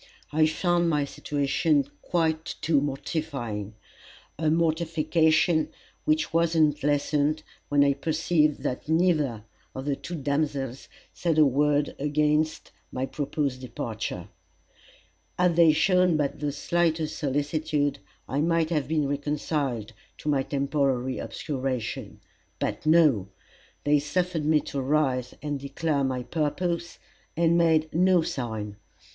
I 0.31 0.47
found 0.47 0.89
my 0.89 1.05
situation 1.05 1.87
quite 2.01 2.55
too 2.61 2.81
mortifying 2.81 3.75
a 4.35 4.49
mortification 4.49 5.69
which 6.05 6.33
was 6.33 6.55
not 6.55 6.81
lessened, 6.81 7.43
when 7.69 7.83
I 7.83 7.93
perceived 7.93 8.63
that 8.63 8.89
neither 8.89 9.43
of 9.75 9.85
the 9.85 9.95
two 9.95 10.15
damsels 10.15 10.87
said 11.13 11.37
a 11.37 11.45
word 11.45 11.95
against 11.99 12.71
my 12.91 13.05
proposed 13.05 13.61
departure. 13.61 14.27
Had 15.37 15.55
they 15.55 15.71
shown 15.71 16.17
but 16.17 16.39
the 16.39 16.51
slightest 16.51 17.15
solicitude, 17.19 17.99
I 18.27 18.41
might 18.41 18.71
have 18.71 18.87
been 18.87 19.07
reconciled 19.07 19.93
to 20.17 20.29
my 20.29 20.41
temporary 20.41 21.19
obscuration. 21.21 22.21
But 22.57 22.87
no! 22.87 23.27
they 23.83 23.99
suffered 23.99 24.45
me 24.45 24.61
to 24.61 24.81
rise 24.81 25.35
and 25.43 25.59
declare 25.59 26.03
my 26.03 26.23
purpose, 26.23 26.97
and 27.37 27.55
made 27.55 27.93
no 27.93 28.23
sign. 28.23 28.77